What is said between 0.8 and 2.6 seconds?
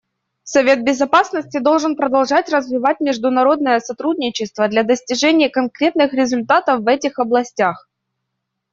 Безопасности должен продолжать